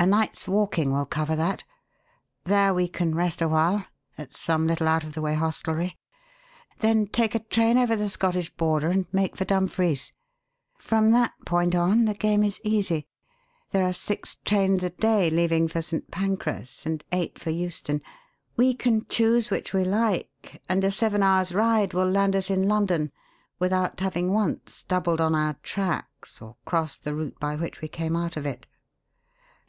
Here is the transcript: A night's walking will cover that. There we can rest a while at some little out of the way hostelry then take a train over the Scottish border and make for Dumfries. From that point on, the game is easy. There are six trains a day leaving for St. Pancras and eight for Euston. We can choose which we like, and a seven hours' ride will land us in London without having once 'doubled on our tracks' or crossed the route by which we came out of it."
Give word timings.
A 0.00 0.04
night's 0.06 0.48
walking 0.48 0.90
will 0.90 1.06
cover 1.06 1.36
that. 1.36 1.62
There 2.42 2.74
we 2.74 2.88
can 2.88 3.14
rest 3.14 3.40
a 3.40 3.46
while 3.46 3.84
at 4.18 4.34
some 4.34 4.66
little 4.66 4.88
out 4.88 5.04
of 5.04 5.12
the 5.12 5.22
way 5.22 5.36
hostelry 5.36 5.96
then 6.80 7.06
take 7.06 7.36
a 7.36 7.38
train 7.38 7.78
over 7.78 7.94
the 7.94 8.08
Scottish 8.08 8.50
border 8.56 8.88
and 8.90 9.06
make 9.12 9.36
for 9.36 9.44
Dumfries. 9.44 10.12
From 10.76 11.12
that 11.12 11.34
point 11.46 11.76
on, 11.76 12.06
the 12.06 12.14
game 12.14 12.42
is 12.42 12.60
easy. 12.64 13.06
There 13.70 13.84
are 13.84 13.92
six 13.92 14.38
trains 14.44 14.82
a 14.82 14.90
day 14.90 15.30
leaving 15.30 15.68
for 15.68 15.80
St. 15.80 16.10
Pancras 16.10 16.82
and 16.84 17.04
eight 17.12 17.38
for 17.38 17.50
Euston. 17.50 18.02
We 18.56 18.74
can 18.74 19.06
choose 19.06 19.50
which 19.50 19.72
we 19.72 19.84
like, 19.84 20.60
and 20.68 20.82
a 20.82 20.90
seven 20.90 21.22
hours' 21.22 21.54
ride 21.54 21.94
will 21.94 22.10
land 22.10 22.34
us 22.34 22.50
in 22.50 22.66
London 22.66 23.12
without 23.60 24.00
having 24.00 24.32
once 24.32 24.82
'doubled 24.82 25.20
on 25.20 25.36
our 25.36 25.54
tracks' 25.62 26.42
or 26.42 26.56
crossed 26.64 27.04
the 27.04 27.14
route 27.14 27.38
by 27.38 27.54
which 27.54 27.80
we 27.80 27.86
came 27.86 28.16
out 28.16 28.36
of 28.36 28.44
it." 28.44 28.66